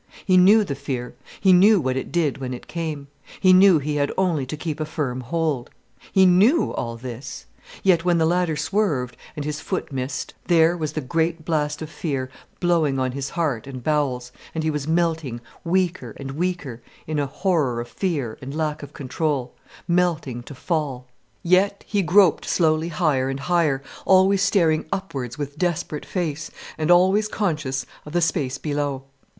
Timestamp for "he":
0.25-0.35, 1.39-1.53, 3.39-3.53, 3.77-3.97, 6.11-6.25, 14.63-14.71, 21.85-22.01